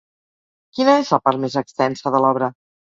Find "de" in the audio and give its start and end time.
2.19-2.25